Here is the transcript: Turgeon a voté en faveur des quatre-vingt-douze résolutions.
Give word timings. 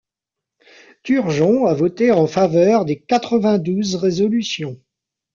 Turgeon 1.03 1.67
a 1.67 1.75
voté 1.75 2.11
en 2.11 2.25
faveur 2.25 2.85
des 2.85 2.99
quatre-vingt-douze 3.01 3.93
résolutions. 3.93 4.79